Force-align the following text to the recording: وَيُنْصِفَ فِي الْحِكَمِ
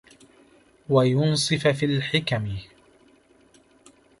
وَيُنْصِفَ 0.89 1.67
فِي 1.67 1.85
الْحِكَمِ 1.85 2.51